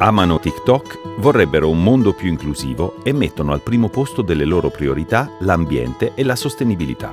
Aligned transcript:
Amano 0.00 0.38
TikTok, 0.38 1.16
vorrebbero 1.16 1.68
un 1.68 1.82
mondo 1.82 2.12
più 2.12 2.28
inclusivo 2.28 3.02
e 3.02 3.12
mettono 3.12 3.52
al 3.52 3.62
primo 3.62 3.88
posto 3.88 4.22
delle 4.22 4.44
loro 4.44 4.70
priorità 4.70 5.28
l'ambiente 5.40 6.12
e 6.14 6.22
la 6.22 6.36
sostenibilità. 6.36 7.12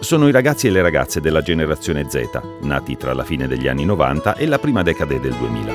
Sono 0.00 0.26
i 0.26 0.32
ragazzi 0.32 0.66
e 0.66 0.70
le 0.70 0.82
ragazze 0.82 1.20
della 1.20 1.42
generazione 1.42 2.10
Z, 2.10 2.40
nati 2.62 2.96
tra 2.96 3.14
la 3.14 3.22
fine 3.22 3.46
degli 3.46 3.68
anni 3.68 3.84
90 3.84 4.34
e 4.34 4.46
la 4.46 4.58
prima 4.58 4.82
decade 4.82 5.20
del 5.20 5.34
2000. 5.34 5.74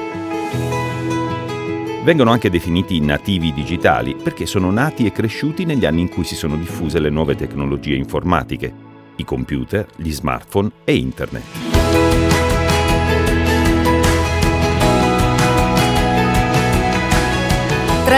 Vengono 2.04 2.32
anche 2.32 2.50
definiti 2.50 3.00
nativi 3.00 3.54
digitali 3.54 4.16
perché 4.22 4.46
sono 4.46 4.70
nati 4.70 5.06
e 5.06 5.14
cresciuti 5.14 5.64
negli 5.64 5.86
anni 5.86 6.02
in 6.02 6.10
cui 6.10 6.26
si 6.26 6.36
sono 6.36 6.58
diffuse 6.58 7.00
le 7.00 7.10
nuove 7.10 7.36
tecnologie 7.36 7.96
informatiche, 7.96 8.74
i 9.16 9.24
computer, 9.24 9.88
gli 9.96 10.12
smartphone 10.12 10.72
e 10.84 10.94
internet. 10.98 12.09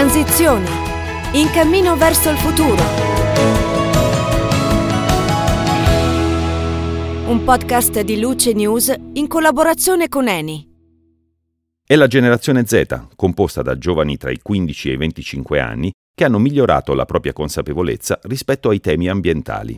Transizioni. 0.01 0.65
In 1.33 1.51
cammino 1.51 1.95
verso 1.95 2.31
il 2.31 2.37
futuro. 2.37 2.81
Un 7.27 7.43
podcast 7.43 8.01
di 8.01 8.19
Luce 8.19 8.53
News 8.53 8.91
in 9.13 9.27
collaborazione 9.27 10.09
con 10.09 10.27
Eni. 10.27 10.67
È 11.85 11.95
la 11.95 12.07
generazione 12.07 12.65
Z, 12.65 13.09
composta 13.15 13.61
da 13.61 13.77
giovani 13.77 14.17
tra 14.17 14.31
i 14.31 14.39
15 14.41 14.89
e 14.89 14.93
i 14.93 14.97
25 14.97 15.59
anni, 15.59 15.91
che 16.15 16.23
hanno 16.23 16.39
migliorato 16.39 16.95
la 16.95 17.05
propria 17.05 17.33
consapevolezza 17.33 18.19
rispetto 18.23 18.69
ai 18.69 18.79
temi 18.79 19.07
ambientali. 19.07 19.77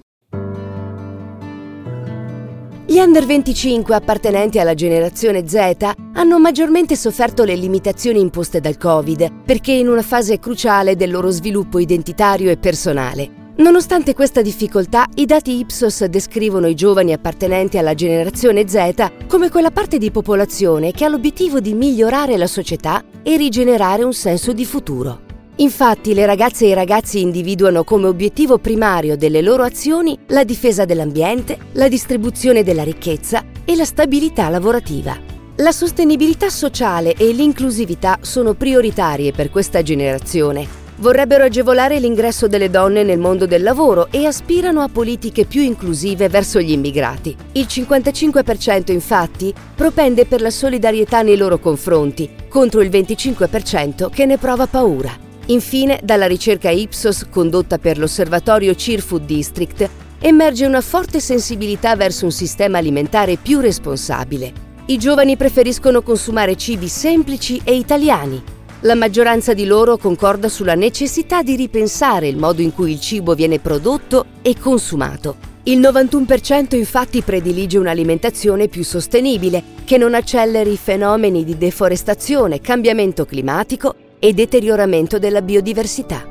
Gli 2.85 2.97
under 2.97 3.25
25 3.25 3.95
appartenenti 3.95 4.59
alla 4.59 4.73
generazione 4.73 5.47
Z 5.47 5.93
hanno 6.15 6.37
maggiormente 6.37 6.97
sofferto 6.97 7.45
le 7.45 7.55
limitazioni 7.55 8.19
imposte 8.19 8.59
dal 8.59 8.77
Covid, 8.77 9.43
perché 9.45 9.71
in 9.71 9.87
una 9.87 10.01
fase 10.01 10.37
cruciale 10.37 10.97
del 10.97 11.09
loro 11.09 11.29
sviluppo 11.29 11.79
identitario 11.79 12.51
e 12.51 12.57
personale. 12.57 13.51
Nonostante 13.55 14.13
questa 14.13 14.41
difficoltà, 14.41 15.07
i 15.15 15.25
dati 15.25 15.59
Ipsos 15.59 16.03
descrivono 16.05 16.67
i 16.67 16.75
giovani 16.75 17.13
appartenenti 17.13 17.77
alla 17.77 17.93
generazione 17.93 18.67
Z 18.67 19.11
come 19.27 19.49
quella 19.49 19.71
parte 19.71 19.97
di 19.97 20.11
popolazione 20.11 20.91
che 20.91 21.05
ha 21.05 21.07
l'obiettivo 21.07 21.61
di 21.61 21.73
migliorare 21.73 22.35
la 22.35 22.47
società 22.47 23.01
e 23.23 23.37
rigenerare 23.37 24.03
un 24.03 24.13
senso 24.13 24.51
di 24.51 24.65
futuro. 24.65 25.31
Infatti 25.57 26.15
le 26.15 26.25
ragazze 26.25 26.65
e 26.65 26.69
i 26.69 26.73
ragazzi 26.73 27.21
individuano 27.21 27.83
come 27.83 28.07
obiettivo 28.07 28.57
primario 28.57 29.15
delle 29.15 29.41
loro 29.43 29.61
azioni 29.61 30.17
la 30.29 30.43
difesa 30.43 30.83
dell'ambiente, 30.83 31.57
la 31.73 31.87
distribuzione 31.87 32.63
della 32.63 32.83
ricchezza 32.83 33.43
e 33.63 33.75
la 33.75 33.85
stabilità 33.85 34.49
lavorativa. 34.49 35.15
La 35.57 35.71
sostenibilità 35.71 36.49
sociale 36.49 37.13
e 37.13 37.31
l'inclusività 37.31 38.17
sono 38.21 38.55
prioritarie 38.55 39.31
per 39.31 39.51
questa 39.51 39.83
generazione. 39.83 40.81
Vorrebbero 40.95 41.43
agevolare 41.43 41.99
l'ingresso 41.99 42.47
delle 42.47 42.71
donne 42.71 43.03
nel 43.03 43.19
mondo 43.19 43.45
del 43.45 43.61
lavoro 43.61 44.07
e 44.09 44.25
aspirano 44.25 44.81
a 44.81 44.89
politiche 44.89 45.45
più 45.45 45.61
inclusive 45.61 46.29
verso 46.29 46.59
gli 46.59 46.71
immigrati. 46.71 47.35
Il 47.51 47.67
55% 47.69 48.91
infatti 48.91 49.53
propende 49.75 50.25
per 50.25 50.41
la 50.41 50.51
solidarietà 50.51 51.21
nei 51.21 51.37
loro 51.37 51.59
confronti, 51.59 52.27
contro 52.49 52.81
il 52.81 52.89
25% 52.89 54.09
che 54.09 54.25
ne 54.25 54.39
prova 54.39 54.65
paura. 54.65 55.31
Infine, 55.47 55.99
dalla 56.01 56.25
ricerca 56.25 56.69
Ipsos 56.69 57.27
condotta 57.29 57.77
per 57.77 57.97
l'osservatorio 57.97 58.75
CIR 58.75 59.01
Food 59.01 59.25
District, 59.25 59.89
emerge 60.19 60.65
una 60.65 60.79
forte 60.79 61.19
sensibilità 61.19 61.97
verso 61.97 62.23
un 62.23 62.31
sistema 62.31 62.77
alimentare 62.77 63.35
più 63.35 63.59
responsabile. 63.59 64.71
I 64.85 64.97
giovani 64.97 65.35
preferiscono 65.35 66.01
consumare 66.01 66.55
cibi 66.55 66.87
semplici 66.87 67.59
e 67.63 67.75
italiani. 67.75 68.41
La 68.81 68.95
maggioranza 68.95 69.53
di 69.53 69.65
loro 69.65 69.97
concorda 69.97 70.47
sulla 70.47 70.75
necessità 70.75 71.41
di 71.41 71.57
ripensare 71.57 72.27
il 72.29 72.37
modo 72.37 72.61
in 72.61 72.73
cui 72.73 72.91
il 72.91 73.01
cibo 73.01 73.33
viene 73.33 73.59
prodotto 73.59 74.25
e 74.41 74.57
consumato. 74.57 75.51
Il 75.63 75.79
91% 75.79 76.75
infatti 76.75 77.21
predilige 77.21 77.77
un'alimentazione 77.77 78.67
più 78.67 78.83
sostenibile, 78.83 79.63
che 79.85 79.97
non 79.97 80.13
acceleri 80.13 80.73
i 80.73 80.77
fenomeni 80.77 81.45
di 81.45 81.57
deforestazione, 81.57 82.59
cambiamento 82.59 83.25
climatico 83.25 83.95
e 84.23 84.31
deterioramento 84.31 85.19
della 85.19 85.41
biodiversità. 85.41 86.23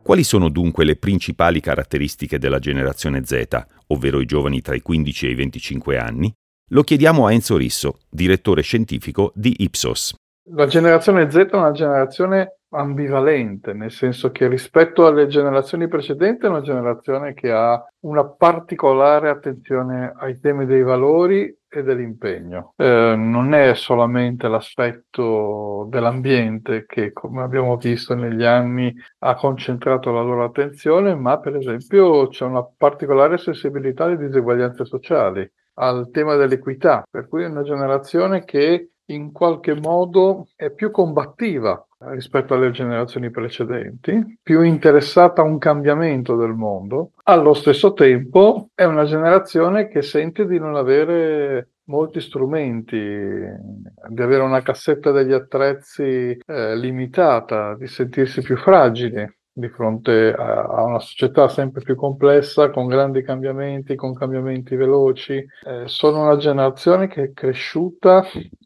Quali 0.00 0.22
sono 0.22 0.48
dunque 0.48 0.84
le 0.84 0.94
principali 0.94 1.58
caratteristiche 1.58 2.38
della 2.38 2.60
generazione 2.60 3.24
Z, 3.24 3.46
ovvero 3.88 4.20
i 4.20 4.26
giovani 4.26 4.60
tra 4.60 4.76
i 4.76 4.80
15 4.80 5.26
e 5.26 5.30
i 5.30 5.34
25 5.34 5.98
anni? 5.98 6.32
Lo 6.70 6.84
chiediamo 6.84 7.26
a 7.26 7.32
Enzo 7.32 7.56
Risso, 7.56 7.98
direttore 8.08 8.62
scientifico 8.62 9.32
di 9.34 9.56
Ipsos. 9.58 10.14
La 10.52 10.66
generazione 10.66 11.28
Z 11.28 11.34
è 11.34 11.56
una 11.56 11.72
generazione 11.72 12.60
ambivalente, 12.72 13.72
nel 13.72 13.90
senso 13.90 14.30
che 14.30 14.48
rispetto 14.48 15.06
alle 15.06 15.26
generazioni 15.26 15.88
precedenti 15.88 16.46
è 16.46 16.48
una 16.48 16.60
generazione 16.60 17.34
che 17.34 17.50
ha 17.50 17.82
una 18.00 18.24
particolare 18.24 19.28
attenzione 19.28 20.12
ai 20.16 20.40
temi 20.40 20.66
dei 20.66 20.82
valori 20.82 21.54
e 21.68 21.82
dell'impegno. 21.82 22.74
Eh, 22.76 23.14
non 23.16 23.54
è 23.54 23.74
solamente 23.74 24.48
l'aspetto 24.48 25.86
dell'ambiente 25.88 26.84
che, 26.86 27.12
come 27.12 27.42
abbiamo 27.42 27.76
visto 27.76 28.14
negli 28.14 28.44
anni, 28.44 28.94
ha 29.20 29.34
concentrato 29.34 30.12
la 30.12 30.22
loro 30.22 30.44
attenzione, 30.44 31.14
ma 31.14 31.38
per 31.38 31.56
esempio 31.56 32.28
c'è 32.28 32.44
una 32.44 32.64
particolare 32.64 33.38
sensibilità 33.38 34.04
alle 34.04 34.18
diseguaglianze 34.18 34.84
sociali, 34.84 35.50
al 35.74 36.10
tema 36.10 36.36
dell'equità, 36.36 37.04
per 37.10 37.28
cui 37.28 37.44
è 37.44 37.48
una 37.48 37.62
generazione 37.62 38.44
che 38.44 38.88
in 39.06 39.32
qualche 39.32 39.74
modo 39.74 40.48
è 40.54 40.70
più 40.70 40.90
combattiva 40.90 41.84
rispetto 42.10 42.54
alle 42.54 42.70
generazioni 42.70 43.30
precedenti, 43.30 44.38
più 44.42 44.62
interessata 44.62 45.42
a 45.42 45.44
un 45.44 45.58
cambiamento 45.58 46.36
del 46.36 46.52
mondo. 46.52 47.12
Allo 47.24 47.54
stesso 47.54 47.92
tempo 47.92 48.68
è 48.74 48.84
una 48.84 49.04
generazione 49.04 49.88
che 49.88 50.02
sente 50.02 50.46
di 50.46 50.58
non 50.58 50.76
avere 50.76 51.68
molti 51.84 52.20
strumenti, 52.20 52.96
di 52.96 54.22
avere 54.22 54.42
una 54.42 54.62
cassetta 54.62 55.10
degli 55.10 55.32
attrezzi 55.32 56.02
eh, 56.02 56.76
limitata, 56.76 57.74
di 57.76 57.86
sentirsi 57.86 58.40
più 58.42 58.56
fragili 58.56 59.40
di 59.54 59.68
fronte 59.68 60.32
a, 60.32 60.62
a, 60.62 60.82
una 60.84 60.98
società 60.98 61.48
sempre 61.48 61.82
più 61.82 61.94
complessa, 61.94 62.70
con 62.70 62.86
grandi 62.86 63.22
cambiamenti, 63.22 63.94
con 63.94 64.14
cambiamenti 64.14 64.76
veloci. 64.76 65.34
Eh, 65.34 65.82
sono 65.86 66.22
una 66.22 66.36
generazione 66.36 67.06
che 67.06 67.22
è 67.24 67.32
cresciuta 67.32 68.24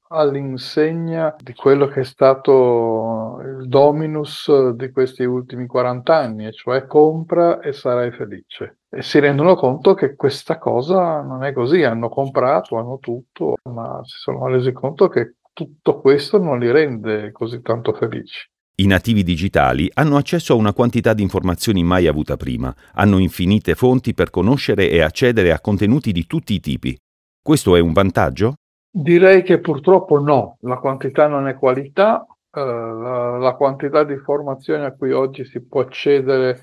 all'insegna 0.09 1.35
di 1.41 1.55
quello 1.55 1.87
che 1.87 2.01
è 2.01 2.05
stato 2.05 3.41
il 3.43 3.69
dominus 3.69 4.71
di 4.71 4.91
questi 4.91 5.25
ultimi 5.25 5.67
40 5.67 6.17
anni, 6.17 6.47
e 6.47 6.53
cioè 6.53 6.87
compra 6.87 7.61
e 7.61 7.73
sarai 7.73 8.13
felice. 8.13 8.79
E 8.89 9.03
si 9.03 9.19
rendono 9.19 9.55
conto 9.55 9.95
che 9.95 10.15
questa 10.15 10.59
cosa 10.59 11.21
non 11.23 11.45
è 11.45 11.53
così, 11.53 11.83
hanno 11.83 12.09
comprato, 12.09 12.77
hanno 12.77 12.99
tutto, 12.99 13.57
ma 13.71 14.01
si 14.05 14.19
sono 14.19 14.47
resi 14.47 14.73
conto 14.73 15.09
che 15.09 15.35
tutto 15.53 16.01
questo 16.01 16.39
non 16.39 16.59
li 16.59 16.71
rende 16.71 17.33
così 17.33 17.61
tanto 17.63 17.93
felici. 17.93 18.49
I 18.79 18.87
nativi 18.87 19.23
digitali 19.23 19.91
hanno 19.95 20.19
accesso 20.19 20.53
a 20.53 20.57
una 20.57 20.75
quantità 20.75 21.15
di 21.15 21.23
informazioni 21.23 21.83
mai 21.83 22.07
avuta 22.07 22.37
prima, 22.37 22.75
hanno 22.93 23.17
infinite 23.17 23.75
fonti 23.75 24.13
per 24.13 24.29
conoscere 24.29 24.91
e 24.91 25.01
accedere 25.01 25.53
a 25.53 25.61
contenuti 25.61 26.13
di 26.13 26.27
tutti 26.27 26.53
i 26.53 26.61
tipi. 26.61 26.95
Questo 27.43 27.75
è 27.75 27.81
un 27.81 27.95
vantaggio? 27.95 28.57
Direi 28.99 29.43
che 29.43 29.61
purtroppo 29.61 30.19
no, 30.19 30.57
la 30.61 30.79
quantità 30.79 31.27
non 31.27 31.49
è 31.49 31.55
qualità, 31.55 32.27
eh, 32.51 32.61
la, 32.65 33.37
la, 33.37 33.53
quantità 33.53 34.05
di 34.05 34.15
informazioni 34.15 34.87
a 34.87 34.93
cui 34.93 35.13
oggi 35.13 35.45
si 35.45 35.61
può 35.61 35.83
accedere 35.83 36.63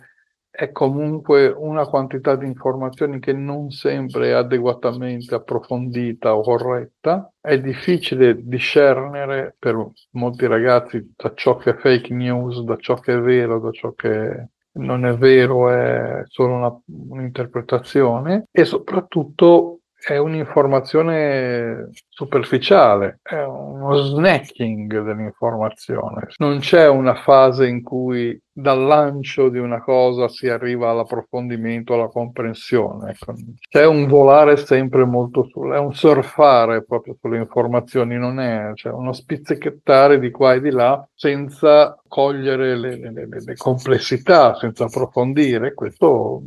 è 0.50 0.72
comunque 0.72 1.46
una 1.50 1.86
quantità 1.86 2.36
di 2.36 2.48
informazioni 2.48 3.20
che 3.20 3.34
non 3.34 3.70
sempre 3.70 4.30
è 4.30 4.32
adeguatamente 4.32 5.36
approfondita 5.36 6.36
o 6.36 6.42
corretta. 6.42 7.32
È 7.40 7.60
difficile 7.60 8.44
discernere 8.44 9.56
per 9.60 9.92
molti 10.14 10.48
ragazzi 10.48 11.14
da 11.16 11.34
ciò 11.36 11.58
che 11.58 11.70
è 11.70 11.76
fake 11.76 12.12
news, 12.16 12.64
da 12.64 12.78
ciò 12.78 12.96
che 12.96 13.14
è 13.14 13.20
vero, 13.20 13.60
da 13.60 13.70
ciò 13.70 13.92
che 13.92 14.48
non 14.80 15.06
è 15.06 15.16
vero, 15.16 15.70
è 15.70 16.24
solo 16.26 16.54
una, 16.56 16.82
un'interpretazione 17.12 18.46
e 18.52 18.66
soprattutto 18.66 19.82
è 20.06 20.18
un'informazione 20.18 21.90
superficiale, 22.10 23.20
è 23.24 23.42
uno 23.42 23.96
snacking 23.96 25.02
dell'informazione. 25.02 26.28
Non 26.38 26.60
c'è 26.60 26.90
una 26.90 27.16
fase 27.16 27.68
in 27.68 27.82
cui 27.82 28.38
dal 28.52 28.84
lancio 28.84 29.48
di 29.48 29.60
una 29.60 29.82
cosa 29.82 30.28
si 30.28 30.50
arriva 30.50 30.90
all'approfondimento, 30.90 31.94
alla 31.94 32.10
comprensione. 32.10 33.12
Ecco. 33.12 33.34
C'è 33.70 33.86
un 33.86 34.08
volare 34.08 34.58
sempre 34.58 35.06
molto 35.06 35.46
su, 35.46 35.62
è 35.70 35.78
un 35.78 35.94
surfare 35.94 36.84
proprio 36.84 37.16
sulle 37.20 37.38
informazioni, 37.38 38.18
non 38.18 38.42
è 38.42 38.72
cioè 38.74 38.92
uno 38.92 39.14
spizzichettare 39.14 40.20
di 40.20 40.32
qua 40.32 40.54
e 40.54 40.62
di 40.62 40.70
là 40.70 41.08
senza 41.16 41.98
cogliere 42.06 42.76
le, 42.76 42.98
le, 42.98 43.12
le, 43.12 43.28
le 43.28 43.56
complessità, 43.56 44.54
senza 44.56 44.84
approfondire. 44.84 45.74
Questo 45.74 46.42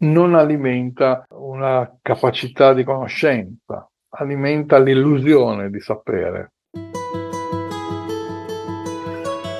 non 0.00 0.34
alimenta 0.34 1.26
una 1.30 1.98
capacità 2.00 2.72
di 2.72 2.84
conoscenza, 2.84 3.88
alimenta 4.10 4.78
l'illusione 4.78 5.70
di 5.70 5.80
sapere. 5.80 6.52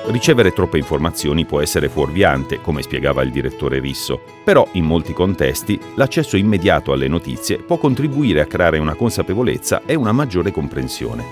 Ricevere 0.07 0.51
troppe 0.51 0.77
informazioni 0.77 1.45
può 1.45 1.61
essere 1.61 1.87
fuorviante, 1.87 2.59
come 2.59 2.81
spiegava 2.81 3.21
il 3.21 3.31
direttore 3.31 3.79
Risso, 3.79 4.19
però 4.43 4.67
in 4.73 4.83
molti 4.83 5.13
contesti 5.13 5.79
l'accesso 5.95 6.35
immediato 6.35 6.91
alle 6.91 7.07
notizie 7.07 7.59
può 7.59 7.77
contribuire 7.77 8.41
a 8.41 8.45
creare 8.45 8.77
una 8.77 8.95
consapevolezza 8.95 9.83
e 9.85 9.95
una 9.95 10.11
maggiore 10.11 10.51
comprensione. 10.51 11.23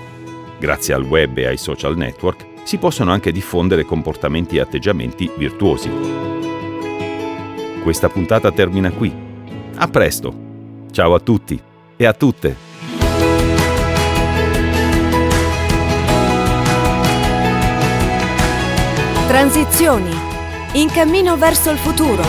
Grazie 0.58 0.94
al 0.94 1.04
web 1.04 1.36
e 1.36 1.46
ai 1.46 1.58
social 1.58 1.96
network 1.96 2.46
si 2.62 2.78
possono 2.78 3.10
anche 3.10 3.32
diffondere 3.32 3.84
comportamenti 3.84 4.56
e 4.56 4.60
atteggiamenti 4.60 5.30
virtuosi. 5.36 6.29
Questa 7.82 8.10
puntata 8.10 8.52
termina 8.52 8.90
qui. 8.90 9.10
A 9.76 9.88
presto! 9.88 10.34
Ciao 10.90 11.14
a 11.14 11.20
tutti 11.20 11.60
e 11.96 12.04
a 12.04 12.12
tutte! 12.12 12.54
Transizioni. 19.26 20.10
In 20.74 20.90
cammino 20.90 21.36
verso 21.38 21.70
il 21.70 21.78
futuro. 21.78 22.22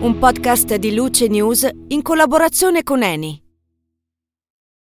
Un 0.00 0.16
podcast 0.18 0.74
di 0.74 0.92
Luce 0.92 1.28
News 1.28 1.68
in 1.88 2.02
collaborazione 2.02 2.82
con 2.82 3.02
Eni. 3.04 3.47